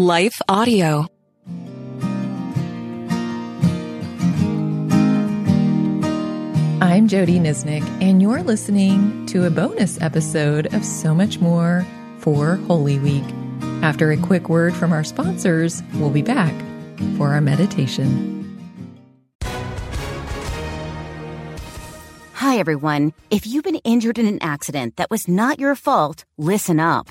Life 0.00 0.40
Audio. 0.48 1.06
I'm 6.80 7.06
Jodie 7.06 7.38
Niznik, 7.38 7.82
and 8.00 8.22
you're 8.22 8.42
listening 8.42 9.26
to 9.26 9.44
a 9.44 9.50
bonus 9.50 10.00
episode 10.00 10.72
of 10.72 10.86
So 10.86 11.14
Much 11.14 11.38
More 11.40 11.86
for 12.16 12.56
Holy 12.56 12.98
Week. 12.98 13.26
After 13.82 14.10
a 14.10 14.16
quick 14.16 14.48
word 14.48 14.74
from 14.74 14.94
our 14.94 15.04
sponsors, 15.04 15.82
we'll 15.96 16.08
be 16.08 16.22
back 16.22 16.54
for 17.18 17.28
our 17.34 17.42
meditation. 17.42 18.38
Hi, 22.32 22.56
everyone. 22.56 23.12
If 23.30 23.46
you've 23.46 23.64
been 23.64 23.76
injured 23.84 24.18
in 24.18 24.24
an 24.24 24.38
accident 24.40 24.96
that 24.96 25.10
was 25.10 25.28
not 25.28 25.58
your 25.58 25.74
fault, 25.74 26.24
listen 26.38 26.80
up. 26.80 27.10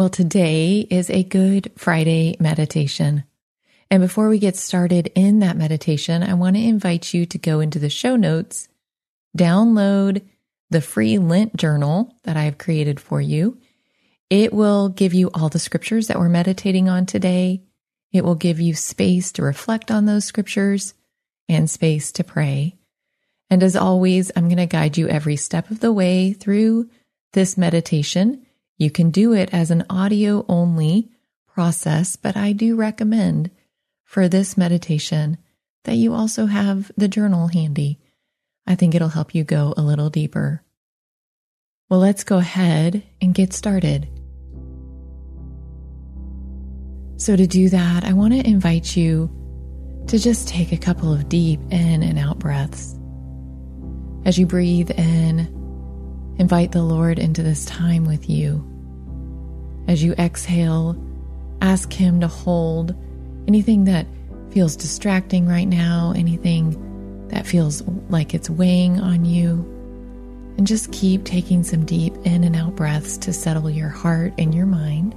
Well, 0.00 0.08
today 0.08 0.86
is 0.88 1.10
a 1.10 1.22
Good 1.22 1.72
Friday 1.76 2.34
meditation. 2.40 3.24
And 3.90 4.00
before 4.00 4.30
we 4.30 4.38
get 4.38 4.56
started 4.56 5.12
in 5.14 5.40
that 5.40 5.58
meditation, 5.58 6.22
I 6.22 6.32
want 6.32 6.56
to 6.56 6.62
invite 6.62 7.12
you 7.12 7.26
to 7.26 7.36
go 7.36 7.60
into 7.60 7.78
the 7.78 7.90
show 7.90 8.16
notes, 8.16 8.66
download 9.36 10.22
the 10.70 10.80
free 10.80 11.18
Lent 11.18 11.54
journal 11.54 12.14
that 12.24 12.38
I've 12.38 12.56
created 12.56 12.98
for 12.98 13.20
you. 13.20 13.58
It 14.30 14.54
will 14.54 14.88
give 14.88 15.12
you 15.12 15.30
all 15.34 15.50
the 15.50 15.58
scriptures 15.58 16.06
that 16.06 16.18
we're 16.18 16.30
meditating 16.30 16.88
on 16.88 17.04
today. 17.04 17.60
It 18.10 18.24
will 18.24 18.36
give 18.36 18.58
you 18.58 18.72
space 18.72 19.32
to 19.32 19.42
reflect 19.42 19.90
on 19.90 20.06
those 20.06 20.24
scriptures 20.24 20.94
and 21.46 21.68
space 21.68 22.10
to 22.12 22.24
pray. 22.24 22.78
And 23.50 23.62
as 23.62 23.76
always, 23.76 24.32
I'm 24.34 24.48
going 24.48 24.56
to 24.56 24.64
guide 24.64 24.96
you 24.96 25.08
every 25.08 25.36
step 25.36 25.70
of 25.70 25.80
the 25.80 25.92
way 25.92 26.32
through 26.32 26.88
this 27.34 27.58
meditation. 27.58 28.46
You 28.80 28.90
can 28.90 29.12
do 29.12 29.32
it 29.32 29.54
as 29.54 29.70
an 29.70 29.84
audio 29.88 30.44
only 30.48 31.08
process, 31.46 32.16
but 32.16 32.36
I 32.36 32.50
do 32.50 32.74
recommend 32.74 33.52
for 34.02 34.28
this 34.28 34.56
meditation 34.56 35.38
that 35.84 35.94
you 35.94 36.12
also 36.12 36.46
have 36.46 36.90
the 36.96 37.06
journal 37.06 37.46
handy 37.46 38.00
I 38.70 38.76
think 38.76 38.94
it'll 38.94 39.08
help 39.08 39.34
you 39.34 39.42
go 39.42 39.74
a 39.76 39.82
little 39.82 40.10
deeper. 40.10 40.62
Well, 41.88 41.98
let's 41.98 42.22
go 42.22 42.38
ahead 42.38 43.02
and 43.20 43.34
get 43.34 43.52
started. 43.52 44.08
So, 47.16 47.34
to 47.34 47.48
do 47.48 47.68
that, 47.70 48.04
I 48.04 48.12
want 48.12 48.32
to 48.34 48.46
invite 48.48 48.96
you 48.96 49.28
to 50.06 50.20
just 50.20 50.46
take 50.46 50.70
a 50.70 50.78
couple 50.78 51.12
of 51.12 51.28
deep 51.28 51.58
in 51.70 52.04
and 52.04 52.16
out 52.16 52.38
breaths. 52.38 52.96
As 54.24 54.38
you 54.38 54.46
breathe 54.46 54.92
in, 54.92 55.40
invite 56.38 56.70
the 56.70 56.84
Lord 56.84 57.18
into 57.18 57.42
this 57.42 57.64
time 57.64 58.04
with 58.04 58.30
you. 58.30 58.69
As 59.90 60.04
you 60.04 60.12
exhale, 60.12 60.96
ask 61.60 61.92
Him 61.92 62.20
to 62.20 62.28
hold 62.28 62.94
anything 63.48 63.86
that 63.86 64.06
feels 64.52 64.76
distracting 64.76 65.48
right 65.48 65.66
now, 65.66 66.12
anything 66.16 67.26
that 67.26 67.44
feels 67.44 67.82
like 68.08 68.32
it's 68.32 68.48
weighing 68.48 69.00
on 69.00 69.24
you. 69.24 69.66
And 70.56 70.64
just 70.64 70.92
keep 70.92 71.24
taking 71.24 71.64
some 71.64 71.84
deep 71.84 72.14
in 72.24 72.44
and 72.44 72.54
out 72.54 72.76
breaths 72.76 73.18
to 73.18 73.32
settle 73.32 73.68
your 73.68 73.88
heart 73.88 74.32
and 74.38 74.54
your 74.54 74.66
mind. 74.66 75.12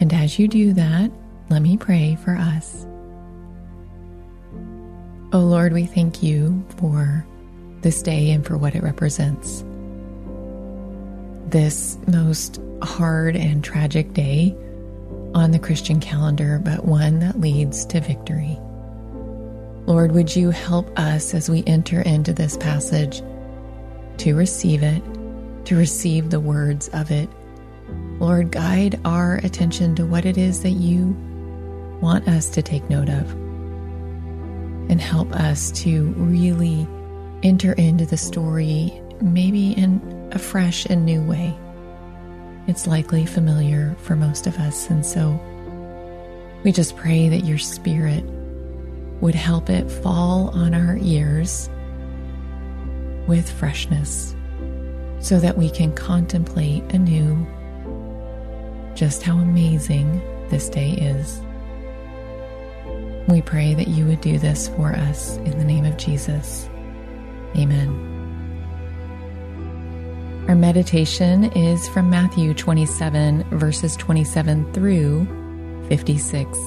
And 0.00 0.10
as 0.14 0.38
you 0.38 0.48
do 0.48 0.72
that, 0.72 1.10
let 1.50 1.60
me 1.60 1.76
pray 1.76 2.16
for 2.24 2.34
us. 2.34 2.86
Oh 5.34 5.40
Lord, 5.40 5.74
we 5.74 5.84
thank 5.84 6.22
you 6.22 6.64
for 6.78 7.26
this 7.82 8.00
day 8.00 8.30
and 8.30 8.46
for 8.46 8.56
what 8.56 8.74
it 8.74 8.82
represents. 8.82 9.66
This 11.48 11.96
most 12.06 12.60
hard 12.82 13.34
and 13.34 13.64
tragic 13.64 14.12
day 14.12 14.54
on 15.34 15.50
the 15.50 15.58
Christian 15.58 15.98
calendar, 15.98 16.60
but 16.62 16.84
one 16.84 17.20
that 17.20 17.40
leads 17.40 17.86
to 17.86 18.00
victory. 18.00 18.58
Lord, 19.86 20.12
would 20.12 20.36
you 20.36 20.50
help 20.50 20.86
us 20.98 21.32
as 21.32 21.48
we 21.48 21.64
enter 21.66 22.02
into 22.02 22.34
this 22.34 22.58
passage 22.58 23.22
to 24.18 24.34
receive 24.34 24.82
it, 24.82 25.02
to 25.64 25.74
receive 25.74 26.28
the 26.28 26.38
words 26.38 26.88
of 26.88 27.10
it? 27.10 27.30
Lord, 28.18 28.50
guide 28.50 29.00
our 29.06 29.36
attention 29.36 29.94
to 29.94 30.04
what 30.04 30.26
it 30.26 30.36
is 30.36 30.62
that 30.64 30.72
you 30.72 31.16
want 32.02 32.28
us 32.28 32.50
to 32.50 32.60
take 32.60 32.90
note 32.90 33.08
of. 33.08 33.30
And 34.90 35.00
help 35.00 35.32
us 35.32 35.70
to 35.82 36.08
really 36.08 36.86
enter 37.42 37.72
into 37.72 38.04
the 38.04 38.18
story, 38.18 39.00
maybe 39.20 39.72
in 39.72 40.30
a 40.32 40.38
fresh 40.38 40.86
and 40.86 41.04
new 41.04 41.22
way. 41.22 41.56
It's 42.66 42.86
likely 42.86 43.24
familiar 43.26 43.96
for 44.02 44.14
most 44.14 44.46
of 44.46 44.58
us. 44.58 44.90
And 44.90 45.04
so 45.04 45.40
we 46.64 46.72
just 46.72 46.96
pray 46.96 47.28
that 47.28 47.44
your 47.44 47.58
spirit 47.58 48.24
would 49.20 49.34
help 49.34 49.70
it 49.70 49.90
fall 49.90 50.50
on 50.50 50.74
our 50.74 50.98
ears 51.00 51.70
with 53.26 53.50
freshness 53.50 54.34
so 55.20 55.40
that 55.40 55.56
we 55.56 55.70
can 55.70 55.92
contemplate 55.92 56.82
anew 56.92 57.46
just 58.94 59.22
how 59.22 59.38
amazing 59.38 60.20
this 60.48 60.68
day 60.68 60.90
is. 60.90 61.40
We 63.28 63.42
pray 63.42 63.74
that 63.74 63.88
you 63.88 64.06
would 64.06 64.20
do 64.20 64.38
this 64.38 64.68
for 64.68 64.92
us 64.92 65.36
in 65.38 65.58
the 65.58 65.64
name 65.64 65.84
of 65.84 65.96
Jesus. 65.96 66.68
Amen. 67.56 68.07
Meditation 70.58 71.44
is 71.52 71.88
from 71.88 72.10
Matthew 72.10 72.52
27, 72.52 73.44
verses 73.56 73.94
27 73.94 74.72
through 74.72 75.24
56. 75.88 76.58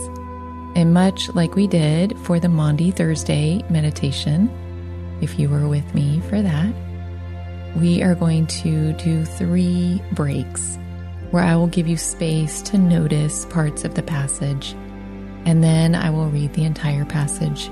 And 0.77 0.93
much 0.93 1.27
like 1.35 1.55
we 1.55 1.67
did 1.67 2.17
for 2.19 2.39
the 2.39 2.47
Maundy 2.47 2.91
Thursday 2.91 3.61
meditation, 3.69 4.49
if 5.19 5.37
you 5.37 5.49
were 5.49 5.67
with 5.67 5.93
me 5.93 6.21
for 6.29 6.41
that, 6.41 6.73
we 7.75 8.01
are 8.01 8.15
going 8.15 8.47
to 8.47 8.93
do 8.93 9.25
three 9.25 10.01
breaks 10.13 10.77
where 11.31 11.43
I 11.43 11.57
will 11.57 11.67
give 11.67 11.89
you 11.89 11.97
space 11.97 12.61
to 12.61 12.77
notice 12.77 13.45
parts 13.47 13.83
of 13.83 13.95
the 13.95 14.03
passage. 14.03 14.71
And 15.43 15.61
then 15.61 15.95
I 15.95 16.11
will 16.11 16.29
read 16.29 16.53
the 16.53 16.63
entire 16.63 17.03
passage 17.03 17.67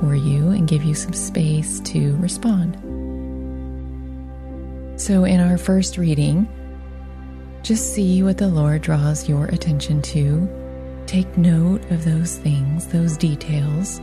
for 0.00 0.14
you 0.14 0.52
and 0.52 0.66
give 0.66 0.84
you 0.84 0.94
some 0.94 1.12
space 1.12 1.80
to 1.80 2.16
respond. 2.16 2.89
So, 5.00 5.24
in 5.24 5.40
our 5.40 5.56
first 5.56 5.96
reading, 5.96 6.46
just 7.62 7.94
see 7.94 8.22
what 8.22 8.36
the 8.36 8.48
Lord 8.48 8.82
draws 8.82 9.28
your 9.28 9.46
attention 9.46 10.02
to 10.02 10.46
Take 11.10 11.36
note 11.36 11.82
of 11.90 12.04
those 12.04 12.36
things, 12.36 12.86
those 12.86 13.16
details, 13.16 13.98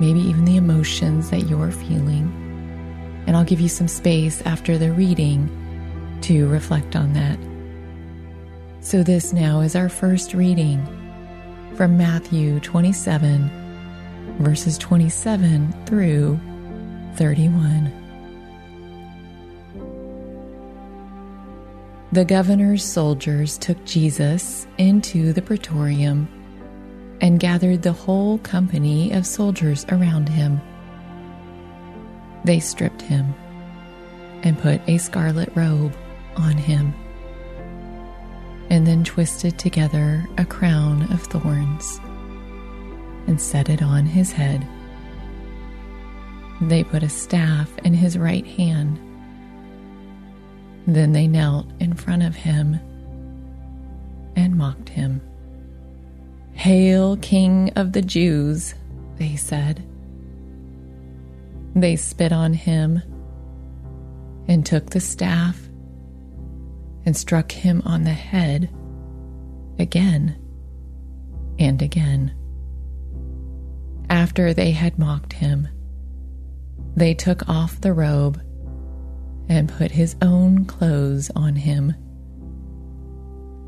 maybe 0.00 0.20
even 0.20 0.46
the 0.46 0.56
emotions 0.56 1.28
that 1.28 1.46
you're 1.46 1.70
feeling. 1.70 2.32
And 3.26 3.36
I'll 3.36 3.44
give 3.44 3.60
you 3.60 3.68
some 3.68 3.86
space 3.86 4.40
after 4.46 4.78
the 4.78 4.90
reading 4.90 5.50
to 6.22 6.48
reflect 6.48 6.96
on 6.96 7.12
that. 7.12 7.38
So, 8.80 9.02
this 9.02 9.34
now 9.34 9.60
is 9.60 9.76
our 9.76 9.90
first 9.90 10.32
reading 10.32 10.82
from 11.74 11.98
Matthew 11.98 12.60
27, 12.60 14.36
verses 14.38 14.78
27 14.78 15.84
through 15.84 16.40
31. 17.16 18.07
The 22.10 22.24
governor's 22.24 22.84
soldiers 22.84 23.58
took 23.58 23.84
Jesus 23.84 24.66
into 24.78 25.34
the 25.34 25.42
praetorium 25.42 26.26
and 27.20 27.38
gathered 27.38 27.82
the 27.82 27.92
whole 27.92 28.38
company 28.38 29.12
of 29.12 29.26
soldiers 29.26 29.84
around 29.90 30.28
him. 30.28 30.58
They 32.44 32.60
stripped 32.60 33.02
him 33.02 33.34
and 34.42 34.58
put 34.58 34.80
a 34.88 34.96
scarlet 34.96 35.50
robe 35.54 35.94
on 36.36 36.56
him, 36.56 36.94
and 38.70 38.86
then 38.86 39.04
twisted 39.04 39.58
together 39.58 40.26
a 40.38 40.46
crown 40.46 41.12
of 41.12 41.22
thorns 41.24 42.00
and 43.26 43.38
set 43.38 43.68
it 43.68 43.82
on 43.82 44.06
his 44.06 44.32
head. 44.32 44.66
They 46.62 46.84
put 46.84 47.02
a 47.02 47.08
staff 47.10 47.70
in 47.84 47.92
his 47.92 48.16
right 48.16 48.46
hand. 48.46 48.98
Then 50.88 51.12
they 51.12 51.28
knelt 51.28 51.66
in 51.80 51.92
front 51.92 52.22
of 52.22 52.34
him 52.34 52.80
and 54.34 54.56
mocked 54.56 54.88
him. 54.88 55.20
Hail, 56.54 57.18
King 57.18 57.70
of 57.76 57.92
the 57.92 58.00
Jews, 58.00 58.74
they 59.18 59.36
said. 59.36 59.84
They 61.74 61.94
spit 61.94 62.32
on 62.32 62.54
him 62.54 63.02
and 64.48 64.64
took 64.64 64.88
the 64.88 65.00
staff 65.00 65.60
and 67.04 67.14
struck 67.14 67.52
him 67.52 67.82
on 67.84 68.04
the 68.04 68.10
head 68.10 68.70
again 69.78 70.36
and 71.58 71.82
again. 71.82 72.32
After 74.08 74.54
they 74.54 74.70
had 74.70 74.98
mocked 74.98 75.34
him, 75.34 75.68
they 76.96 77.12
took 77.12 77.46
off 77.46 77.78
the 77.78 77.92
robe 77.92 78.40
and 79.48 79.68
put 79.68 79.90
his 79.90 80.16
own 80.22 80.64
clothes 80.64 81.30
on 81.34 81.56
him. 81.56 81.94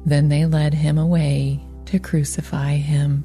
Then 0.05 0.29
they 0.29 0.47
led 0.47 0.75
him 0.75 0.99
away 0.99 1.61
to 1.87 1.99
crucify 1.99 2.77
him. 2.77 3.25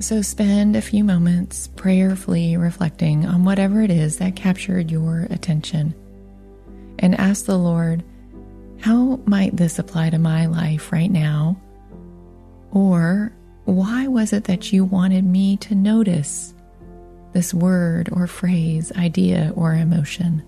So 0.00 0.22
spend 0.22 0.76
a 0.76 0.82
few 0.82 1.04
moments 1.04 1.68
prayerfully 1.68 2.56
reflecting 2.56 3.26
on 3.26 3.44
whatever 3.44 3.80
it 3.82 3.90
is 3.90 4.18
that 4.18 4.36
captured 4.36 4.90
your 4.90 5.26
attention 5.30 5.94
and 6.98 7.14
ask 7.18 7.46
the 7.46 7.56
Lord, 7.56 8.04
how 8.80 9.20
might 9.24 9.56
this 9.56 9.78
apply 9.78 10.10
to 10.10 10.18
my 10.18 10.46
life 10.46 10.92
right 10.92 11.10
now? 11.10 11.60
Or 12.72 13.32
why 13.64 14.08
was 14.08 14.32
it 14.32 14.44
that 14.44 14.72
you 14.72 14.84
wanted 14.84 15.24
me 15.24 15.56
to 15.58 15.74
notice 15.74 16.53
this 17.34 17.52
word 17.52 18.08
or 18.10 18.26
phrase, 18.26 18.90
idea, 18.96 19.52
or 19.54 19.74
emotion? 19.74 20.42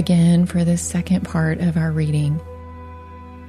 Again, 0.00 0.46
for 0.46 0.64
this 0.64 0.80
second 0.80 1.26
part 1.26 1.60
of 1.60 1.76
our 1.76 1.92
reading, 1.92 2.40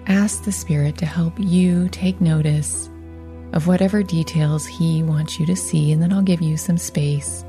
ask 0.07 0.43
the 0.43 0.51
Spirit 0.51 0.97
to 0.97 1.05
help 1.05 1.33
you 1.39 1.87
take 1.87 2.19
notice 2.19 2.89
of 3.53 3.67
whatever 3.67 4.03
details 4.03 4.67
He 4.67 5.01
wants 5.01 5.39
you 5.39 5.45
to 5.45 5.55
see, 5.55 5.93
and 5.93 6.01
then 6.01 6.11
I'll 6.11 6.21
give 6.21 6.41
you 6.41 6.57
some 6.57 6.77
space 6.77 7.45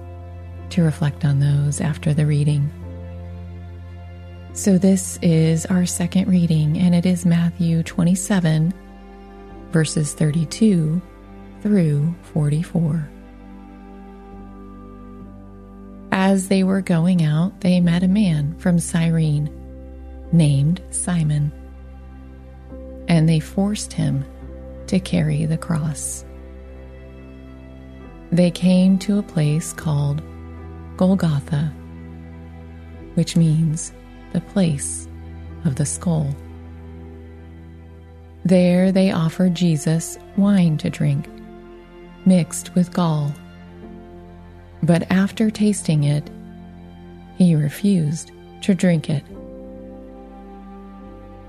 to 0.70 0.84
reflect 0.84 1.24
on 1.24 1.40
those 1.40 1.80
after 1.80 2.14
the 2.14 2.26
reading. 2.26 2.70
So, 4.52 4.78
this 4.78 5.18
is 5.20 5.66
our 5.66 5.84
second 5.84 6.28
reading, 6.28 6.78
and 6.78 6.94
it 6.94 7.04
is 7.04 7.26
Matthew 7.26 7.82
27, 7.82 8.72
verses 9.72 10.14
32 10.14 11.02
through 11.60 12.14
44. 12.34 13.08
As 16.32 16.48
they 16.48 16.64
were 16.64 16.80
going 16.80 17.22
out, 17.22 17.60
they 17.60 17.78
met 17.78 18.02
a 18.02 18.08
man 18.08 18.56
from 18.56 18.78
Cyrene 18.78 19.50
named 20.32 20.80
Simon, 20.88 21.52
and 23.06 23.28
they 23.28 23.38
forced 23.38 23.92
him 23.92 24.24
to 24.86 24.98
carry 24.98 25.44
the 25.44 25.58
cross. 25.58 26.24
They 28.30 28.50
came 28.50 28.98
to 29.00 29.18
a 29.18 29.22
place 29.22 29.74
called 29.74 30.22
Golgotha, 30.96 31.70
which 33.12 33.36
means 33.36 33.92
the 34.32 34.40
place 34.40 35.06
of 35.66 35.74
the 35.74 35.84
skull. 35.84 36.34
There 38.46 38.90
they 38.90 39.12
offered 39.12 39.54
Jesus 39.54 40.16
wine 40.38 40.78
to 40.78 40.88
drink, 40.88 41.28
mixed 42.24 42.74
with 42.74 42.90
gall 42.90 43.34
but 44.82 45.10
after 45.10 45.50
tasting 45.50 46.04
it, 46.04 46.28
he 47.36 47.54
refused 47.54 48.32
to 48.62 48.74
drink 48.74 49.08
it. 49.08 49.22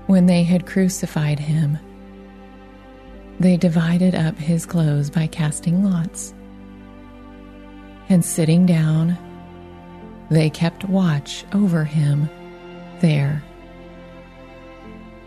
When 0.06 0.26
they 0.26 0.42
had 0.44 0.66
crucified 0.66 1.38
him, 1.38 1.78
they 3.40 3.56
divided 3.56 4.14
up 4.14 4.36
his 4.38 4.64
clothes 4.66 5.10
by 5.10 5.26
casting 5.26 5.84
lots. 5.84 6.32
And 8.08 8.24
sitting 8.24 8.66
down, 8.66 9.18
they 10.30 10.50
kept 10.50 10.84
watch 10.84 11.44
over 11.52 11.84
him 11.84 12.28
there. 13.00 13.42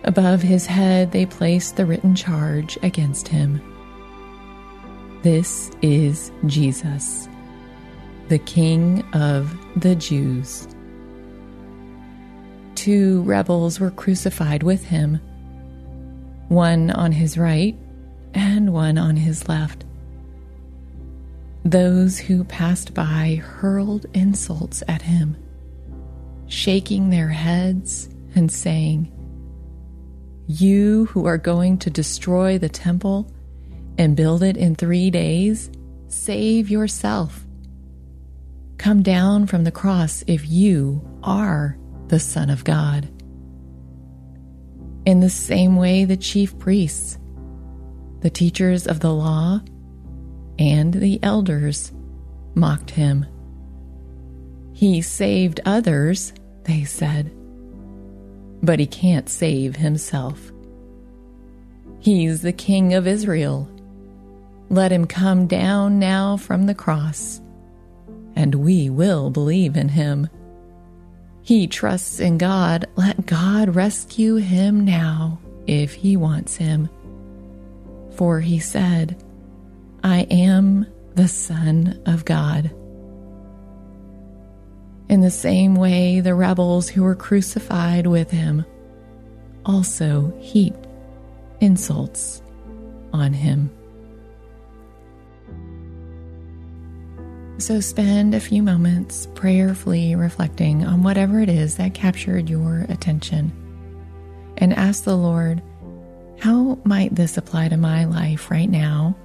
Above 0.03 0.41
his 0.41 0.65
head, 0.65 1.11
they 1.11 1.25
placed 1.25 1.75
the 1.75 1.85
written 1.85 2.15
charge 2.15 2.77
against 2.81 3.27
him 3.27 3.61
This 5.23 5.69
is 5.81 6.31
Jesus 6.45 7.27
the 8.29 8.39
King 8.39 9.03
of 9.13 9.57
the 9.79 9.95
Jews. 9.95 10.67
Two 12.75 13.21
rebels 13.23 13.79
were 13.79 13.91
crucified 13.91 14.63
with 14.63 14.83
him, 14.83 15.15
one 16.49 16.91
on 16.91 17.11
his 17.11 17.37
right 17.37 17.75
and 18.33 18.73
one 18.73 18.97
on 18.97 19.15
his 19.15 19.47
left. 19.47 19.85
Those 21.63 22.17
who 22.19 22.43
passed 22.43 22.93
by 22.93 23.41
hurled 23.43 24.05
insults 24.13 24.83
at 24.87 25.01
him, 25.01 25.37
shaking 26.47 27.09
their 27.09 27.29
heads 27.29 28.09
and 28.35 28.51
saying, 28.51 29.11
You 30.47 31.05
who 31.05 31.25
are 31.25 31.37
going 31.37 31.77
to 31.79 31.89
destroy 31.89 32.57
the 32.57 32.69
temple 32.69 33.31
and 33.97 34.15
build 34.15 34.43
it 34.43 34.57
in 34.57 34.75
three 34.75 35.09
days, 35.09 35.71
save 36.09 36.69
yourself. 36.69 37.46
Come 38.77 39.01
down 39.01 39.47
from 39.47 39.63
the 39.63 39.71
cross 39.71 40.23
if 40.27 40.47
you 40.47 41.01
are 41.23 41.77
the 42.07 42.19
Son 42.19 42.49
of 42.49 42.63
God. 42.63 43.09
In 45.05 45.19
the 45.19 45.29
same 45.29 45.77
way, 45.77 46.05
the 46.05 46.17
chief 46.17 46.57
priests, 46.59 47.17
the 48.21 48.29
teachers 48.29 48.87
of 48.87 48.99
the 48.99 49.13
law, 49.13 49.61
and 50.59 50.93
the 50.93 51.19
elders 51.23 51.91
mocked 52.55 52.91
him. 52.91 53.25
He 54.73 55.01
saved 55.01 55.59
others, 55.65 56.33
they 56.63 56.83
said, 56.83 57.31
but 58.61 58.79
he 58.79 58.85
can't 58.85 59.27
save 59.27 59.75
himself. 59.75 60.51
He's 61.99 62.41
the 62.41 62.53
King 62.53 62.93
of 62.93 63.07
Israel. 63.07 63.69
Let 64.69 64.91
him 64.91 65.07
come 65.07 65.47
down 65.47 65.99
now 65.99 66.37
from 66.37 66.67
the 66.67 66.75
cross 66.75 67.41
and 68.37 68.53
we 68.53 68.87
will 68.87 69.31
believe 69.31 69.75
in 69.75 69.89
him. 69.89 70.29
He 71.41 71.65
trusts 71.65 72.19
in 72.19 72.37
God. 72.37 72.85
Let 72.95 73.25
God 73.25 73.75
rescue 73.75 74.35
him 74.35 74.85
now 74.85 75.39
if 75.65 75.95
he 75.95 76.15
wants 76.15 76.55
him. 76.55 76.87
For 78.11 78.39
he 78.39 78.59
said, 78.59 79.21
I 80.03 80.27
am 80.29 80.85
the 81.15 81.27
Son 81.27 81.99
of 82.05 82.25
God. 82.25 82.69
In 85.09 85.21
the 85.21 85.31
same 85.31 85.73
way, 85.73 86.19
the 86.19 86.35
rebels 86.35 86.89
who 86.89 87.01
were 87.01 87.15
crucified 87.15 88.05
with 88.05 88.29
him 88.29 88.65
also 89.65 90.31
heaped 90.39 90.85
insults 91.59 92.43
on 93.13 93.33
him. 93.33 93.71
So 97.59 97.79
spend 97.79 98.35
a 98.35 98.39
few 98.39 98.61
moments 98.61 99.27
prayerfully 99.33 100.15
reflecting 100.15 100.85
on 100.85 101.01
whatever 101.01 101.39
it 101.39 101.49
is 101.49 101.77
that 101.77 101.95
captured 101.95 102.49
your 102.49 102.85
attention 102.87 103.51
and 104.57 104.73
ask 104.73 105.03
the 105.03 105.17
Lord, 105.17 105.61
how 106.39 106.77
might 106.83 107.15
this 107.15 107.35
apply 107.35 107.69
to 107.69 107.77
my 107.77 108.05
life 108.05 108.51
right 108.51 108.69
now? 108.69 109.15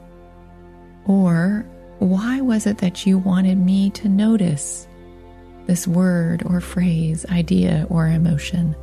Or 1.06 1.66
why 1.98 2.40
was 2.40 2.66
it 2.66 2.78
that 2.78 3.04
you 3.06 3.18
wanted 3.18 3.58
me 3.58 3.90
to 3.90 4.08
notice 4.08 4.88
this 5.66 5.86
word 5.86 6.42
or 6.46 6.60
phrase, 6.60 7.26
idea 7.26 7.86
or 7.90 8.06
emotion? 8.08 8.74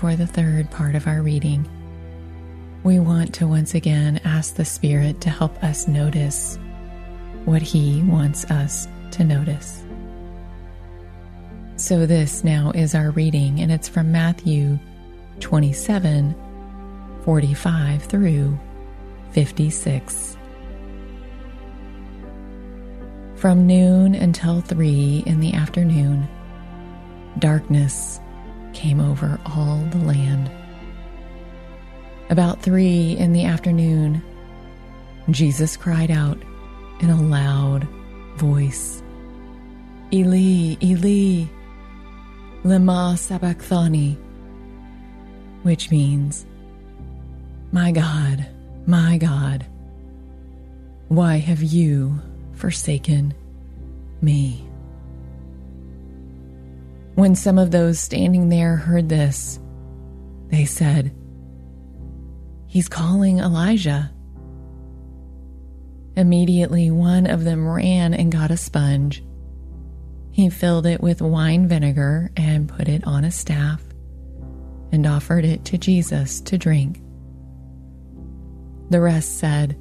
For 0.00 0.16
the 0.16 0.26
third 0.26 0.70
part 0.70 0.94
of 0.94 1.06
our 1.06 1.20
reading. 1.20 1.68
We 2.84 2.98
want 2.98 3.34
to 3.34 3.46
once 3.46 3.74
again 3.74 4.18
ask 4.24 4.54
the 4.54 4.64
Spirit 4.64 5.20
to 5.20 5.28
help 5.28 5.62
us 5.62 5.86
notice 5.86 6.58
what 7.44 7.60
He 7.60 8.00
wants 8.04 8.46
us 8.46 8.88
to 9.10 9.24
notice. 9.24 9.84
So, 11.76 12.06
this 12.06 12.42
now 12.42 12.70
is 12.70 12.94
our 12.94 13.10
reading, 13.10 13.60
and 13.60 13.70
it's 13.70 13.90
from 13.90 14.10
Matthew 14.10 14.78
27 15.40 16.34
45 17.22 18.02
through 18.02 18.58
56. 19.32 20.36
From 23.36 23.66
noon 23.66 24.14
until 24.14 24.62
three 24.62 25.22
in 25.26 25.40
the 25.40 25.52
afternoon, 25.52 26.26
darkness 27.38 28.18
came 28.80 28.98
over 28.98 29.38
all 29.44 29.76
the 29.90 29.98
land. 29.98 30.50
About 32.30 32.62
three 32.62 33.14
in 33.18 33.34
the 33.34 33.44
afternoon, 33.44 34.22
Jesus 35.28 35.76
cried 35.76 36.10
out 36.10 36.38
in 37.00 37.10
a 37.10 37.20
loud 37.20 37.86
voice 38.36 39.02
Eli, 40.14 40.76
Eli, 40.82 41.44
lema 42.64 43.18
sabachthani, 43.18 44.16
which 45.62 45.90
means, 45.90 46.46
My 47.72 47.92
God, 47.92 48.46
my 48.86 49.18
God, 49.18 49.66
why 51.08 51.36
have 51.36 51.62
you 51.62 52.18
forsaken 52.54 53.34
me? 54.22 54.69
When 57.20 57.34
some 57.34 57.58
of 57.58 57.70
those 57.70 58.00
standing 58.00 58.48
there 58.48 58.76
heard 58.76 59.10
this, 59.10 59.60
they 60.46 60.64
said, 60.64 61.14
He's 62.66 62.88
calling 62.88 63.40
Elijah. 63.40 64.10
Immediately, 66.16 66.90
one 66.90 67.26
of 67.26 67.44
them 67.44 67.68
ran 67.68 68.14
and 68.14 68.32
got 68.32 68.50
a 68.50 68.56
sponge. 68.56 69.22
He 70.32 70.48
filled 70.48 70.86
it 70.86 71.02
with 71.02 71.20
wine 71.20 71.68
vinegar 71.68 72.30
and 72.38 72.70
put 72.70 72.88
it 72.88 73.06
on 73.06 73.24
a 73.24 73.30
staff 73.30 73.82
and 74.90 75.06
offered 75.06 75.44
it 75.44 75.66
to 75.66 75.76
Jesus 75.76 76.40
to 76.40 76.56
drink. 76.56 77.02
The 78.88 79.02
rest 79.02 79.38
said, 79.38 79.78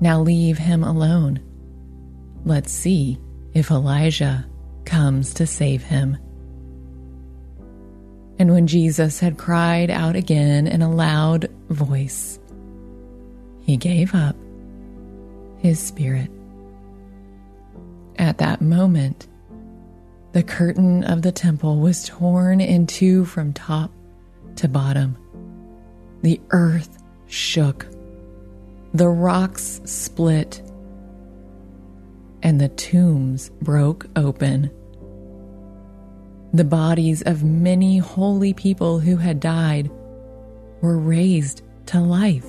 Now 0.00 0.20
leave 0.20 0.58
him 0.58 0.84
alone. 0.84 1.40
Let's 2.44 2.70
see 2.70 3.18
if 3.52 3.72
Elijah 3.72 4.46
comes 4.84 5.34
to 5.34 5.46
save 5.46 5.82
him. 5.82 6.16
And 8.38 8.50
when 8.50 8.66
Jesus 8.66 9.20
had 9.20 9.38
cried 9.38 9.90
out 9.90 10.16
again 10.16 10.66
in 10.66 10.82
a 10.82 10.90
loud 10.90 11.48
voice, 11.68 12.38
he 13.62 13.76
gave 13.76 14.14
up 14.14 14.36
his 15.58 15.78
spirit. 15.78 16.30
At 18.16 18.38
that 18.38 18.60
moment, 18.60 19.28
the 20.32 20.42
curtain 20.42 21.04
of 21.04 21.22
the 21.22 21.32
temple 21.32 21.78
was 21.78 22.08
torn 22.08 22.60
in 22.60 22.86
two 22.86 23.24
from 23.24 23.52
top 23.52 23.90
to 24.56 24.68
bottom. 24.68 25.16
The 26.22 26.40
earth 26.50 27.02
shook, 27.28 27.86
the 28.92 29.08
rocks 29.08 29.80
split, 29.84 30.60
and 32.44 32.60
the 32.60 32.68
tombs 32.68 33.50
broke 33.62 34.06
open. 34.14 34.70
The 36.52 36.64
bodies 36.64 37.22
of 37.22 37.42
many 37.42 37.98
holy 37.98 38.52
people 38.52 39.00
who 39.00 39.16
had 39.16 39.40
died 39.40 39.90
were 40.82 40.98
raised 40.98 41.62
to 41.86 42.00
life. 42.00 42.46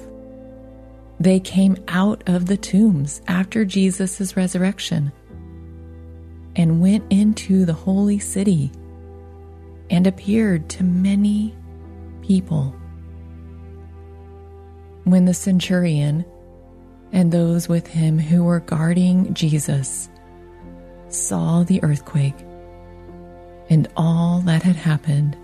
They 1.19 1.39
came 1.39 1.77
out 1.87 2.21
of 2.27 2.45
the 2.45 2.57
tombs 2.57 3.21
after 3.27 3.63
Jesus' 3.63 4.35
resurrection 4.35 5.13
and 6.57 6.81
went 6.81 7.05
into 7.09 7.65
the 7.65 7.73
holy 7.73 8.19
city 8.19 8.71
and 9.89 10.05
appeared 10.05 10.67
to 10.69 10.83
many 10.83 11.55
people. 12.21 12.75
When 15.05 15.23
the 15.23 15.33
centurion 15.33 16.25
and 17.11 17.31
those 17.31 17.69
with 17.69 17.87
him 17.87 18.19
who 18.19 18.43
were 18.43 18.59
guarding 18.59 19.33
Jesus 19.33 20.09
saw 21.09 21.63
the 21.63 21.81
earthquake 21.83 22.35
and 23.69 23.87
all 23.95 24.41
that 24.45 24.63
had 24.63 24.75
happened. 24.75 25.37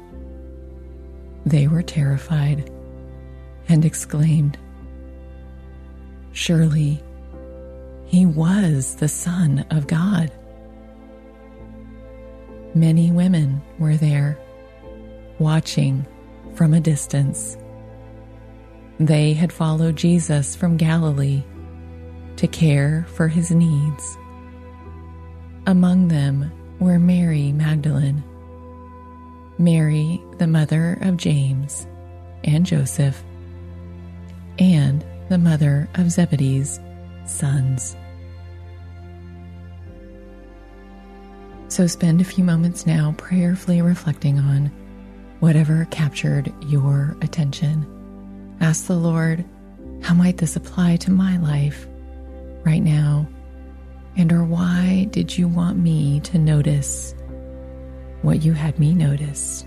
They 1.45 1.67
were 1.67 1.81
terrified 1.81 2.69
and 3.67 3.85
exclaimed, 3.85 4.57
Surely 6.33 7.01
he 8.05 8.25
was 8.25 8.95
the 8.95 9.07
Son 9.07 9.65
of 9.69 9.87
God. 9.87 10.31
Many 12.73 13.11
women 13.11 13.61
were 13.79 13.97
there, 13.97 14.37
watching 15.39 16.05
from 16.55 16.73
a 16.73 16.79
distance. 16.79 17.57
They 18.99 19.33
had 19.33 19.51
followed 19.51 19.95
Jesus 19.95 20.55
from 20.55 20.77
Galilee 20.77 21.43
to 22.41 22.47
care 22.47 23.05
for 23.13 23.27
his 23.27 23.51
needs. 23.51 24.17
Among 25.67 26.07
them 26.07 26.51
were 26.79 26.97
Mary 26.97 27.51
Magdalene, 27.51 28.23
Mary, 29.59 30.19
the 30.39 30.47
mother 30.47 30.97
of 31.01 31.17
James 31.17 31.85
and 32.43 32.65
Joseph, 32.65 33.23
and 34.57 35.05
the 35.29 35.37
mother 35.37 35.87
of 35.93 36.11
Zebedee's 36.11 36.79
sons. 37.27 37.95
So 41.67 41.85
spend 41.85 42.21
a 42.21 42.25
few 42.25 42.43
moments 42.43 42.87
now 42.87 43.13
prayerfully 43.19 43.83
reflecting 43.83 44.39
on 44.39 44.71
whatever 45.41 45.87
captured 45.91 46.51
your 46.63 47.15
attention 47.21 47.85
Ask 48.61 48.87
the 48.87 48.95
Lord, 48.95 49.45
how 50.01 50.15
might 50.15 50.37
this 50.37 50.55
apply 50.55 50.95
to 50.97 51.11
my 51.11 51.37
life 51.37 51.87
right 52.63 52.81
now? 52.83 53.27
And 54.17 54.31
or 54.31 54.43
why 54.43 55.07
did 55.11 55.37
you 55.37 55.47
want 55.47 55.77
me 55.77 56.19
to 56.21 56.37
notice 56.37 57.15
what 58.21 58.43
you 58.43 58.53
had 58.53 58.77
me 58.79 58.93
notice? 58.93 59.65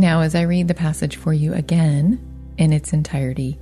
Now, 0.00 0.20
as 0.20 0.36
I 0.36 0.42
read 0.42 0.68
the 0.68 0.74
passage 0.74 1.16
for 1.16 1.32
you 1.32 1.52
again 1.54 2.20
in 2.56 2.72
its 2.72 2.92
entirety, 2.92 3.58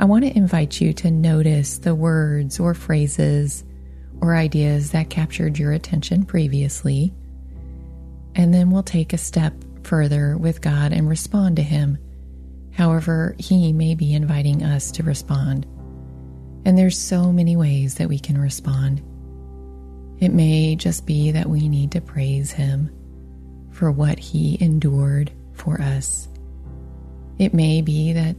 I 0.00 0.06
want 0.06 0.24
to 0.24 0.36
invite 0.36 0.80
you 0.80 0.92
to 0.94 1.10
notice 1.12 1.78
the 1.78 1.94
words 1.94 2.58
or 2.58 2.74
phrases 2.74 3.62
or 4.20 4.34
ideas 4.34 4.90
that 4.90 5.08
captured 5.08 5.60
your 5.60 5.70
attention 5.70 6.24
previously. 6.24 7.14
And 8.34 8.52
then 8.52 8.72
we'll 8.72 8.82
take 8.82 9.12
a 9.12 9.18
step 9.18 9.54
further 9.84 10.36
with 10.36 10.60
God 10.60 10.92
and 10.92 11.08
respond 11.08 11.54
to 11.56 11.62
Him, 11.62 11.96
however, 12.72 13.36
He 13.38 13.72
may 13.72 13.94
be 13.94 14.14
inviting 14.14 14.64
us 14.64 14.90
to 14.92 15.04
respond. 15.04 15.64
And 16.64 16.76
there's 16.76 16.98
so 16.98 17.30
many 17.30 17.54
ways 17.54 17.94
that 17.96 18.08
we 18.08 18.18
can 18.18 18.36
respond. 18.36 19.00
It 20.18 20.32
may 20.32 20.74
just 20.74 21.06
be 21.06 21.30
that 21.30 21.48
we 21.48 21.68
need 21.68 21.92
to 21.92 22.00
praise 22.00 22.50
Him 22.50 22.90
for 23.70 23.92
what 23.92 24.18
He 24.18 24.58
endured 24.60 25.30
for 25.54 25.80
us. 25.80 26.28
It 27.38 27.54
may 27.54 27.82
be 27.82 28.12
that 28.12 28.36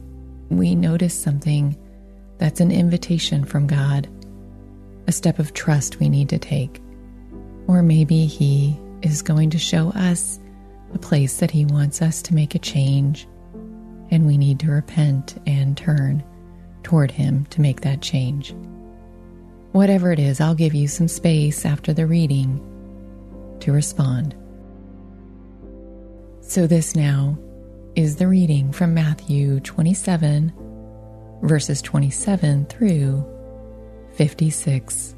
we 0.50 0.74
notice 0.74 1.14
something 1.14 1.76
that's 2.38 2.60
an 2.60 2.70
invitation 2.70 3.44
from 3.44 3.66
God, 3.66 4.08
a 5.06 5.12
step 5.12 5.38
of 5.38 5.54
trust 5.54 6.00
we 6.00 6.08
need 6.08 6.28
to 6.30 6.38
take. 6.38 6.80
Or 7.66 7.82
maybe 7.82 8.26
He 8.26 8.78
is 9.02 9.22
going 9.22 9.50
to 9.50 9.58
show 9.58 9.90
us 9.90 10.38
a 10.92 10.98
place 10.98 11.38
that 11.38 11.50
He 11.50 11.64
wants 11.64 12.02
us 12.02 12.22
to 12.22 12.34
make 12.34 12.54
a 12.54 12.58
change, 12.58 13.26
and 14.10 14.26
we 14.26 14.38
need 14.38 14.60
to 14.60 14.70
repent 14.70 15.40
and 15.46 15.76
turn 15.76 16.22
toward 16.82 17.10
Him 17.10 17.46
to 17.46 17.60
make 17.60 17.80
that 17.80 18.00
change. 18.00 18.54
Whatever 19.72 20.12
it 20.12 20.18
is, 20.18 20.40
I'll 20.40 20.54
give 20.54 20.74
you 20.74 20.86
some 20.86 21.08
space 21.08 21.64
after 21.64 21.92
the 21.92 22.06
reading 22.06 22.60
to 23.60 23.72
respond. 23.72 24.36
So, 26.54 26.68
this 26.68 26.94
now 26.94 27.36
is 27.96 28.14
the 28.14 28.28
reading 28.28 28.70
from 28.70 28.94
Matthew 28.94 29.58
27, 29.58 30.52
verses 31.42 31.82
27 31.82 32.66
through 32.66 33.26
56. 34.12 35.16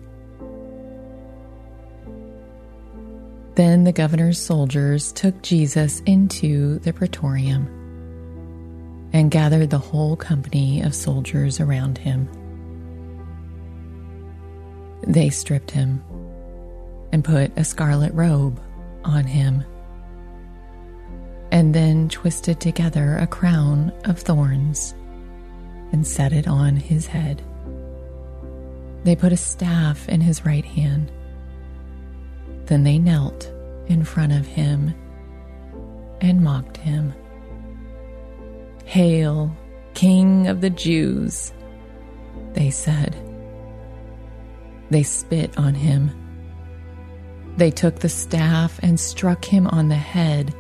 Then 3.55 3.85
the 3.85 3.93
governor's 3.93 4.41
soldiers 4.41 5.13
took 5.13 5.43
Jesus 5.43 6.01
into 6.07 6.79
the 6.79 6.95
praetorium 6.95 7.67
and 9.13 9.31
gathered 9.31 9.69
the 9.69 9.77
whole 9.77 10.17
company 10.17 10.81
of 10.81 10.95
soldiers 10.95 11.61
around 11.61 11.99
him. 11.99 12.31
They 15.07 15.29
stripped 15.29 15.73
him 15.73 16.03
and 17.13 17.23
put 17.23 17.53
a 17.59 17.65
scarlet 17.65 18.15
robe 18.15 18.59
on 19.05 19.25
him 19.25 19.67
and 21.53 21.75
then 21.75 22.09
twisted 22.09 22.61
together 22.61 23.17
a 23.19 23.27
crown 23.27 23.93
of 24.05 24.19
thorns 24.19 24.95
and 25.93 26.07
set 26.07 26.33
it 26.33 26.49
on 26.49 26.77
his 26.77 27.07
head. 27.07 27.43
They 29.05 29.15
put 29.15 29.33
a 29.33 29.37
staff 29.37 30.09
in 30.09 30.21
his 30.21 30.45
right 30.45 30.65
hand. 30.65 31.13
Then 32.67 32.83
they 32.83 32.99
knelt 32.99 33.51
in 33.87 34.05
front 34.05 34.33
of 34.33 34.47
him 34.47 34.95
and 36.21 36.43
mocked 36.43 36.77
him. 36.79 37.15
Hail, 38.85 39.57
King 39.95 40.49
of 40.49 40.61
the 40.61 40.71
Jews, 40.71 41.53
they 42.55 42.71
said. 42.71 43.17
They 44.91 45.03
spit 45.03 45.57
on 45.57 45.75
him. 45.75 46.11
They 47.57 47.71
took 47.71 48.01
the 48.01 48.09
staff 48.09 48.79
and 48.83 48.99
struck 48.99 49.45
him 49.45 49.67
on 49.69 49.89
the 49.89 49.95
head 49.95 50.55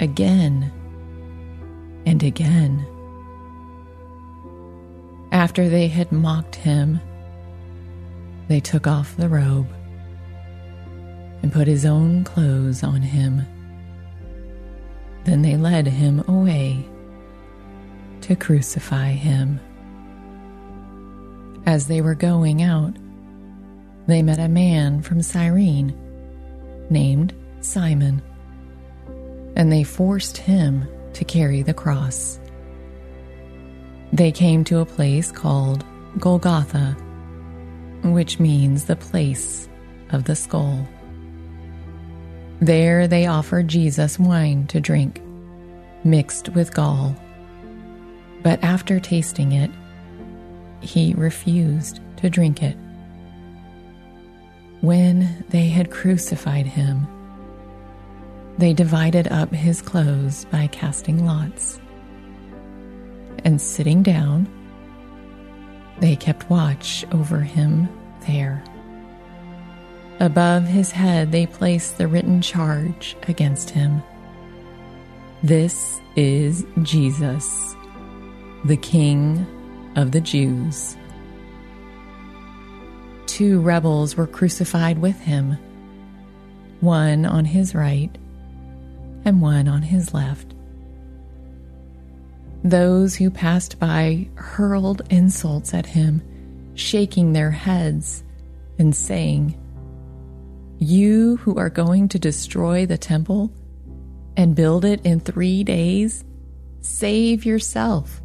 again 0.00 0.72
and 2.06 2.22
again. 2.22 2.86
After 5.30 5.68
they 5.68 5.86
had 5.86 6.10
mocked 6.10 6.56
him, 6.56 7.00
they 8.48 8.60
took 8.60 8.86
off 8.86 9.16
the 9.16 9.28
robe 9.28 9.68
and 11.42 11.52
put 11.52 11.68
his 11.68 11.86
own 11.86 12.24
clothes 12.24 12.82
on 12.82 13.02
him. 13.02 13.46
Then 15.24 15.42
they 15.42 15.56
led 15.56 15.86
him 15.86 16.24
away 16.26 16.84
to 18.22 18.34
crucify 18.34 19.10
him. 19.10 19.60
As 21.66 21.86
they 21.86 22.00
were 22.00 22.14
going 22.14 22.62
out, 22.62 22.96
they 24.06 24.22
met 24.22 24.38
a 24.38 24.48
man 24.48 25.02
from 25.02 25.22
Cyrene 25.22 25.94
named 26.88 27.34
Simon 27.60 28.22
and 29.56 29.70
they 29.70 29.82
forced 29.82 30.36
him 30.36 30.88
to 31.14 31.24
carry 31.24 31.62
the 31.62 31.74
cross. 31.74 32.38
They 34.12 34.32
came 34.32 34.64
to 34.64 34.80
a 34.80 34.86
place 34.86 35.30
called 35.30 35.84
Golgotha, 36.18 36.96
which 38.02 38.40
means 38.40 38.84
the 38.84 38.96
place 38.96 39.68
of 40.10 40.24
the 40.24 40.34
skull. 40.34 40.86
There 42.60 43.06
they 43.06 43.26
offered 43.26 43.68
Jesus 43.68 44.18
wine 44.18 44.66
to 44.66 44.80
drink, 44.80 45.22
mixed 46.04 46.50
with 46.50 46.74
gall. 46.74 47.14
But 48.42 48.62
after 48.62 49.00
tasting 49.00 49.52
it, 49.52 49.70
he 50.80 51.14
refused 51.14 52.00
to 52.16 52.30
drink 52.30 52.62
it. 52.62 52.76
When 54.80 55.44
they 55.50 55.68
had 55.68 55.90
crucified 55.90 56.66
him, 56.66 57.06
they 58.60 58.74
divided 58.74 59.26
up 59.28 59.50
his 59.52 59.80
clothes 59.80 60.44
by 60.46 60.66
casting 60.66 61.24
lots. 61.24 61.80
And 63.42 63.60
sitting 63.60 64.02
down, 64.02 64.46
they 66.00 66.14
kept 66.14 66.50
watch 66.50 67.06
over 67.10 67.40
him 67.40 67.88
there. 68.26 68.62
Above 70.20 70.64
his 70.64 70.90
head, 70.90 71.32
they 71.32 71.46
placed 71.46 71.96
the 71.96 72.06
written 72.06 72.42
charge 72.42 73.16
against 73.28 73.70
him 73.70 74.02
This 75.42 75.98
is 76.14 76.66
Jesus, 76.82 77.74
the 78.66 78.76
King 78.76 79.46
of 79.96 80.12
the 80.12 80.20
Jews. 80.20 80.98
Two 83.24 83.60
rebels 83.62 84.18
were 84.18 84.26
crucified 84.26 84.98
with 84.98 85.18
him, 85.20 85.56
one 86.80 87.24
on 87.24 87.46
his 87.46 87.74
right 87.74 88.14
and 89.30 89.40
one 89.40 89.68
on 89.68 89.80
his 89.80 90.12
left. 90.12 90.54
Those 92.64 93.14
who 93.14 93.30
passed 93.30 93.78
by 93.78 94.28
hurled 94.34 95.02
insults 95.08 95.72
at 95.72 95.86
him, 95.86 96.20
shaking 96.74 97.32
their 97.32 97.52
heads 97.52 98.24
and 98.76 98.94
saying, 98.94 99.56
You 100.78 101.36
who 101.36 101.56
are 101.58 101.70
going 101.70 102.08
to 102.08 102.18
destroy 102.18 102.86
the 102.86 102.98
temple 102.98 103.52
and 104.36 104.56
build 104.56 104.84
it 104.84 105.00
in 105.06 105.20
three 105.20 105.62
days, 105.62 106.24
save 106.80 107.46
yourself. 107.46 108.20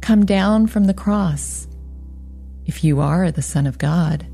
Come 0.00 0.24
down 0.24 0.68
from 0.68 0.84
the 0.84 0.94
cross 0.94 1.68
if 2.64 2.82
you 2.82 3.00
are 3.00 3.30
the 3.30 3.42
Son 3.42 3.66
of 3.66 3.76
God. 3.76 4.26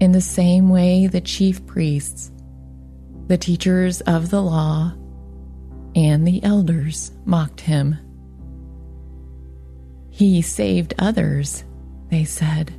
In 0.00 0.10
the 0.10 0.20
same 0.20 0.70
way, 0.70 1.06
the 1.06 1.20
chief 1.20 1.64
priests, 1.66 2.32
the 3.26 3.38
teachers 3.38 4.00
of 4.02 4.30
the 4.30 4.42
law, 4.42 4.92
and 5.94 6.26
the 6.26 6.42
elders 6.42 7.12
mocked 7.24 7.60
him. 7.60 7.96
He 10.10 10.42
saved 10.42 10.94
others, 10.98 11.64
they 12.10 12.24
said, 12.24 12.72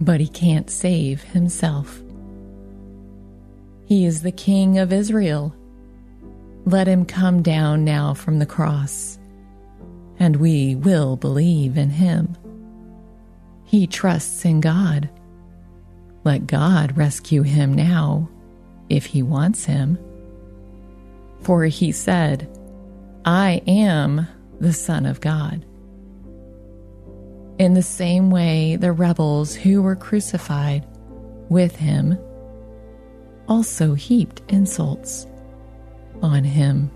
but 0.00 0.20
he 0.20 0.28
can't 0.28 0.70
save 0.70 1.22
himself. 1.22 2.02
He 3.86 4.04
is 4.04 4.22
the 4.22 4.32
King 4.32 4.78
of 4.78 4.92
Israel. 4.92 5.54
Let 6.64 6.88
him 6.88 7.04
come 7.04 7.42
down 7.42 7.84
now 7.84 8.14
from 8.14 8.38
the 8.38 8.46
cross, 8.46 9.18
and 10.18 10.36
we 10.36 10.74
will 10.74 11.16
believe 11.16 11.76
in 11.76 11.90
him. 11.90 12.36
He 13.64 13.86
trusts 13.86 14.44
in 14.44 14.60
God. 14.60 15.08
Let 16.24 16.46
God 16.46 16.96
rescue 16.96 17.42
him 17.42 17.74
now, 17.74 18.28
if 18.88 19.06
he 19.06 19.22
wants 19.22 19.64
him. 19.64 19.98
For 21.42 21.64
he 21.64 21.92
said, 21.92 22.48
I 23.24 23.62
am 23.66 24.26
the 24.60 24.72
Son 24.72 25.06
of 25.06 25.20
God. 25.20 25.64
In 27.58 27.74
the 27.74 27.82
same 27.82 28.30
way, 28.30 28.76
the 28.76 28.92
rebels 28.92 29.54
who 29.54 29.82
were 29.82 29.96
crucified 29.96 30.86
with 31.48 31.76
him 31.76 32.18
also 33.48 33.94
heaped 33.94 34.42
insults 34.48 35.26
on 36.22 36.44
him. 36.44 36.90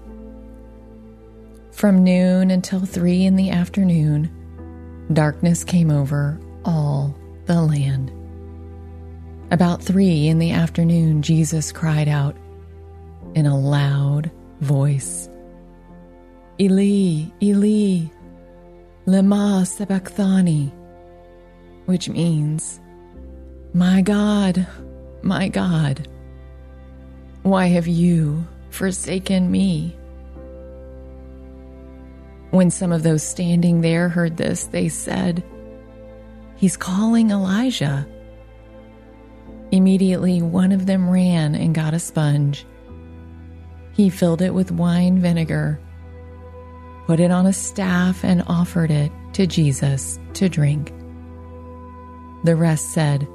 From 1.73 2.05
noon 2.05 2.51
until 2.51 2.81
three 2.81 3.25
in 3.25 3.37
the 3.37 3.51
afternoon, 3.51 4.31
darkness 5.13 5.65
came 5.65 5.91
over 5.91 6.39
all 6.65 7.17
the 7.47 7.63
land. 7.63 8.13
About 9.51 9.83
three 9.83 10.29
in 10.29 10.39
the 10.39 10.53
afternoon, 10.53 11.23
Jesus 11.23 11.73
cried 11.73 12.09
out 12.09 12.37
in 13.35 13.47
a 13.47 13.59
loud 13.59 14.31
voice 14.61 15.29
Eli, 16.61 17.31
Eli, 17.43 18.07
lema 19.07 19.67
sabachthani, 19.67 20.71
which 21.87 22.09
means, 22.09 22.81
My 23.73 24.03
God, 24.03 24.67
my 25.23 25.49
God 25.49 26.07
why 27.43 27.67
have 27.67 27.87
you 27.87 28.47
forsaken 28.69 29.51
me? 29.51 29.97
When 32.51 32.71
some 32.71 32.93
of 32.93 33.03
those 33.03 33.23
standing 33.23 33.81
there 33.81 34.09
heard 34.09 34.37
this, 34.37 34.65
they 34.65 34.89
said, 34.89 35.43
He's 36.57 36.77
calling 36.77 37.31
Elijah. 37.31 38.07
Immediately, 39.73 40.43
one 40.43 40.73
of 40.73 40.87
them 40.87 41.09
ran 41.09 41.55
and 41.55 41.75
got 41.75 41.95
a 41.95 42.01
sponge. 42.01 42.67
He 43.93 44.11
filled 44.11 44.43
it 44.43 44.55
with 44.55 44.73
wine 44.73 45.21
vinegar, 45.21 45.81
put 47.07 47.21
it 47.21 47.31
on 47.31 47.47
a 47.47 47.53
staff, 47.53 48.25
and 48.25 48.43
offered 48.47 48.91
it 48.91 49.13
to 49.35 49.47
Jesus 49.47 50.19
to 50.35 50.49
drink. 50.49 50.93
The 52.45 52.57
rest 52.57 52.93
said, 52.93 53.29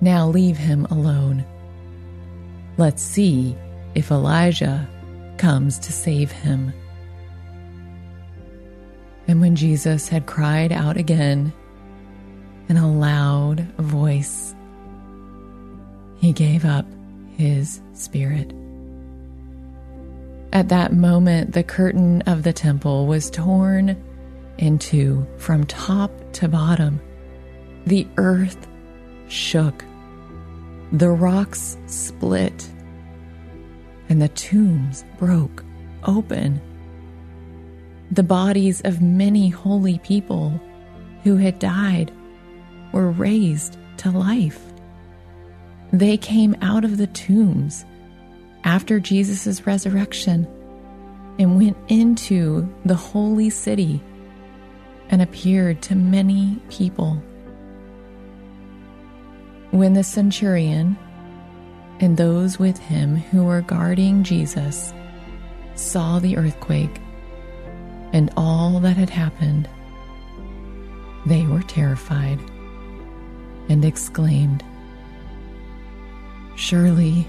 Now 0.00 0.28
leave 0.28 0.56
him 0.56 0.84
alone. 0.86 1.44
Let's 2.76 3.02
see 3.02 3.56
if 3.94 4.10
Elijah 4.10 4.88
comes 5.38 5.78
to 5.80 5.92
save 5.92 6.30
him. 6.30 6.72
And 9.26 9.40
when 9.40 9.56
Jesus 9.56 10.08
had 10.08 10.26
cried 10.26 10.72
out 10.72 10.96
again 10.96 11.52
in 12.68 12.76
a 12.76 12.90
loud 12.90 13.60
voice, 13.78 14.54
he 16.18 16.32
gave 16.32 16.64
up 16.64 16.86
his 17.36 17.80
spirit. 17.94 18.52
At 20.52 20.68
that 20.70 20.92
moment, 20.92 21.52
the 21.52 21.62
curtain 21.62 22.22
of 22.22 22.42
the 22.42 22.52
temple 22.52 23.06
was 23.06 23.30
torn 23.30 24.02
in 24.56 24.78
two 24.78 25.26
from 25.36 25.64
top 25.64 26.10
to 26.34 26.48
bottom. 26.48 27.00
The 27.86 28.06
earth 28.16 28.66
shook 29.28 29.84
the 30.92 31.10
rocks 31.10 31.76
split 31.86 32.68
and 34.08 34.22
the 34.22 34.28
tombs 34.30 35.04
broke 35.18 35.64
open. 36.04 36.60
The 38.10 38.22
bodies 38.22 38.80
of 38.82 39.02
many 39.02 39.50
holy 39.50 39.98
people 39.98 40.58
who 41.24 41.36
had 41.36 41.58
died 41.58 42.10
were 42.92 43.10
raised 43.10 43.76
to 43.98 44.10
life. 44.10 44.67
They 45.92 46.16
came 46.16 46.54
out 46.60 46.84
of 46.84 46.98
the 46.98 47.06
tombs 47.06 47.84
after 48.64 49.00
Jesus' 49.00 49.66
resurrection 49.66 50.46
and 51.38 51.56
went 51.56 51.76
into 51.88 52.68
the 52.84 52.94
holy 52.94 53.48
city 53.48 54.02
and 55.08 55.22
appeared 55.22 55.80
to 55.82 55.94
many 55.94 56.60
people. 56.68 57.22
When 59.70 59.94
the 59.94 60.04
centurion 60.04 60.98
and 62.00 62.16
those 62.16 62.58
with 62.58 62.78
him 62.78 63.16
who 63.16 63.44
were 63.44 63.62
guarding 63.62 64.24
Jesus 64.24 64.92
saw 65.74 66.18
the 66.18 66.36
earthquake 66.36 67.00
and 68.12 68.30
all 68.36 68.80
that 68.80 68.96
had 68.96 69.10
happened, 69.10 69.68
they 71.26 71.46
were 71.46 71.62
terrified 71.62 72.40
and 73.68 73.84
exclaimed, 73.84 74.64
Surely 76.58 77.24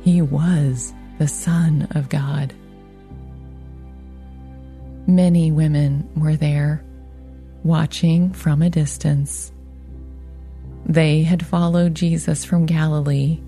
he 0.00 0.22
was 0.22 0.94
the 1.18 1.28
Son 1.28 1.86
of 1.90 2.08
God. 2.08 2.54
Many 5.06 5.52
women 5.52 6.08
were 6.16 6.34
there, 6.34 6.82
watching 7.64 8.32
from 8.32 8.62
a 8.62 8.70
distance 8.70 9.52
they 10.86 11.22
had 11.22 11.44
followed 11.44 11.94
Jesus 11.94 12.46
from 12.46 12.64
Galilee 12.64 13.42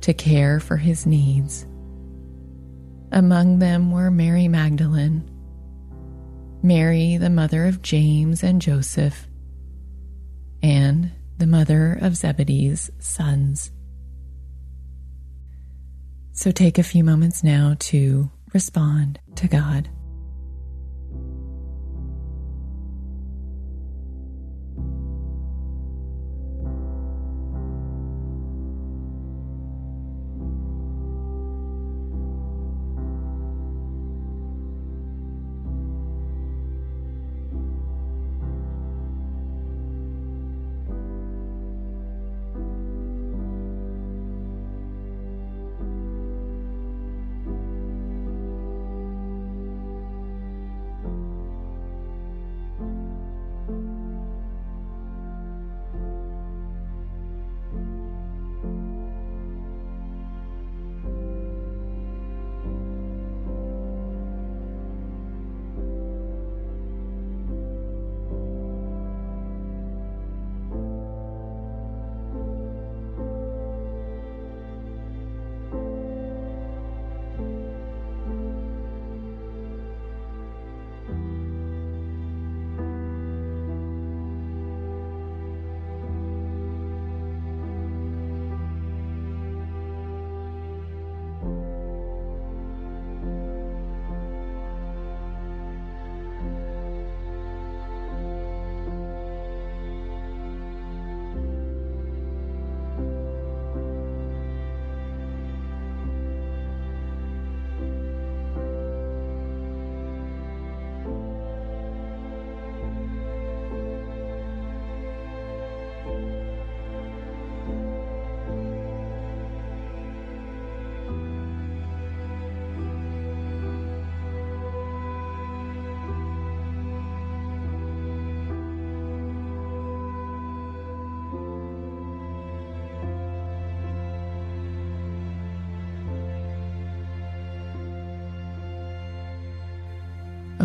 to 0.00 0.14
care 0.14 0.60
for 0.60 0.78
his 0.78 1.04
needs. 1.04 1.66
Among 3.12 3.58
them 3.58 3.92
were 3.92 4.10
Mary 4.10 4.48
Magdalene, 4.48 5.28
Mary, 6.62 7.18
the 7.18 7.28
mother 7.28 7.66
of 7.66 7.82
James 7.82 8.42
and 8.42 8.62
Joseph, 8.62 9.28
and 10.62 11.10
the 11.38 11.46
mother 11.46 11.98
of 12.00 12.16
Zebedee's 12.16 12.90
sons. 12.98 13.70
So 16.32 16.50
take 16.50 16.78
a 16.78 16.82
few 16.82 17.02
moments 17.02 17.42
now 17.42 17.76
to 17.80 18.30
respond 18.52 19.18
to 19.36 19.48
God. 19.48 19.88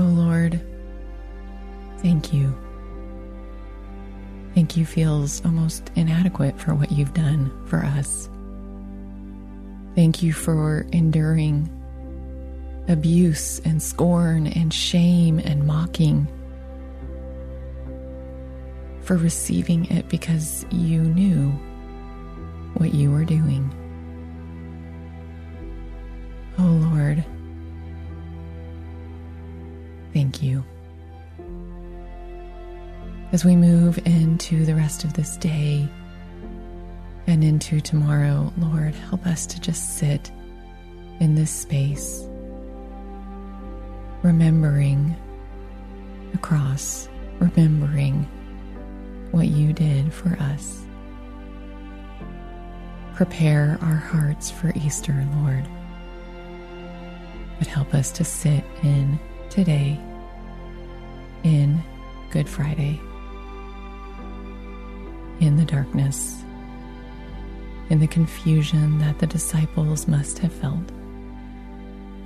Oh, 0.04 0.08
Lord, 0.08 0.60
thank 2.00 2.34
you. 2.34 2.54
Thank 4.54 4.76
you 4.76 4.86
feels 4.86 5.44
almost 5.46 5.92
inadequate 5.96 6.60
for 6.60 6.76
what 6.76 6.92
you've 6.92 7.14
done 7.14 7.50
for 7.68 7.78
us. 7.86 8.30
Thank 9.96 10.22
you 10.22 10.34
for 10.34 10.86
enduring 10.92 11.70
abuse 12.90 13.60
and 13.60 13.82
scorn 13.82 14.48
and 14.48 14.74
shame 14.74 15.40
and 15.40 15.66
mocking, 15.66 16.28
for 19.04 19.16
receiving 19.16 19.86
it 19.86 20.10
because 20.10 20.66
you 20.70 21.00
knew 21.02 21.50
what 22.74 22.94
you 22.94 23.10
were 23.10 23.24
doing. 23.24 23.74
Oh 26.60 26.90
Lord, 26.92 27.24
thank 30.34 30.44
you. 30.44 30.64
As 33.32 33.46
we 33.46 33.56
move 33.56 34.00
into 34.06 34.66
the 34.66 34.76
rest 34.76 35.04
of 35.04 35.14
this 35.14 35.38
day 35.38 35.88
and 37.28 37.44
into 37.44 37.82
tomorrow, 37.82 38.52
Lord, 38.58 38.96
help 38.96 39.26
us 39.26 39.46
to 39.48 39.60
just 39.60 39.98
sit 39.98 40.32
in 41.20 41.36
this 41.36 41.52
space, 41.52 42.28
remembering 44.24 45.16
the 46.32 46.38
cross, 46.40 47.08
remembering 47.40 48.24
what 49.32 49.48
you 49.48 49.74
did 49.74 50.14
for 50.14 50.36
us. 50.40 50.80
Prepare 53.16 53.78
our 53.82 53.96
hearts 53.96 54.50
for 54.50 54.72
Easter, 54.76 55.28
Lord. 55.38 55.68
But 57.60 57.68
help 57.68 57.94
us 57.94 58.12
to 58.14 58.24
sit 58.24 58.64
in 58.82 59.20
today, 59.50 60.00
in 61.44 61.84
Good 62.32 62.50
Friday, 62.50 63.00
in 65.40 65.58
the 65.58 65.66
darkness, 65.66 66.44
in 67.90 68.00
the 68.00 68.08
confusion 68.08 68.98
that 69.00 69.20
the 69.20 69.28
disciples 69.28 70.08
must 70.08 70.40
have 70.40 70.54
felt, 70.54 70.88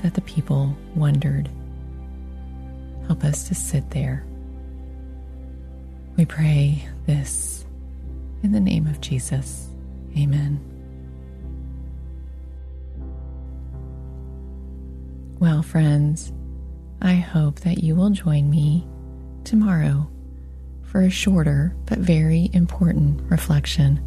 that 0.01 0.13
the 0.13 0.21
people 0.21 0.77
wondered. 0.95 1.49
Help 3.07 3.23
us 3.23 3.47
to 3.47 3.55
sit 3.55 3.89
there. 3.91 4.23
We 6.15 6.25
pray 6.25 6.87
this 7.05 7.65
in 8.43 8.51
the 8.51 8.59
name 8.59 8.87
of 8.87 9.01
Jesus. 9.01 9.67
Amen. 10.17 10.59
Well, 15.39 15.61
friends, 15.61 16.31
I 17.01 17.15
hope 17.15 17.59
that 17.59 17.83
you 17.83 17.95
will 17.95 18.09
join 18.09 18.49
me 18.49 18.87
tomorrow 19.47 20.09
for 20.83 21.01
a 21.01 21.09
shorter 21.09 21.73
but 21.85 21.99
very 21.99 22.49
important 22.51 23.21
reflection 23.31 24.03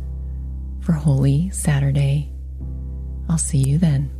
for 0.81 0.93
Holy 0.93 1.49
Saturday. 1.49 2.31
I'll 3.27 3.39
see 3.39 3.59
you 3.59 3.79
then. 3.79 4.20